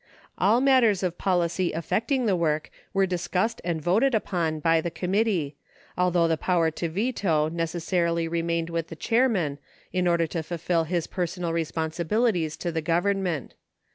All 0.39 0.61
matters 0.61 1.03
of 1.03 1.19
policy 1.19 1.73
affecting 1.73 2.25
the 2.25 2.35
work 2.35 2.71
were 2.91 3.05
discussed 3.05 3.61
and 3.63 3.79
voted 3.79 4.15
upon 4.15 4.59
by 4.59 4.81
the 4.81 4.89
Com 4.89 5.11
mittee, 5.13 5.53
although 5.95 6.27
the 6.27 6.37
power 6.39 6.65
of 6.69 6.79
veto 6.79 7.49
necessarily 7.49 8.27
remained 8.27 8.71
with 8.71 8.87
the 8.87 8.95
chairman 8.95 9.59
in 9.93 10.07
order 10.07 10.25
to 10.25 10.41
fulfill 10.41 10.85
his 10.85 11.05
personal 11.05 11.51
respon 11.51 11.89
sibilities 11.93 12.57
to 12.57 12.71
the 12.71 12.81
Government. 12.81 13.53